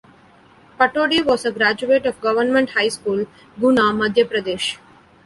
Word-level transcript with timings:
Patodi 0.79 1.23
was 1.23 1.45
a 1.45 1.51
graduate 1.51 2.07
of 2.07 2.19
Government 2.21 2.71
High 2.71 2.87
School, 2.87 3.27
Guna, 3.59 3.93
Madhya 3.93 4.25
Pradesh. 4.27 4.77